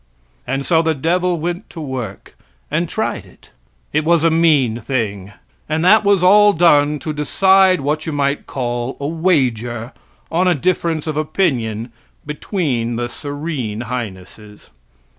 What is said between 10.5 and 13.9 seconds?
difference of opinion between the serene